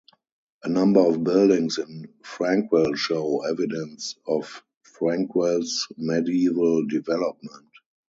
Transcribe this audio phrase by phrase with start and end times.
[0.63, 7.69] A number of buildings in Frankwell show evidence of Frankwell's medieval development.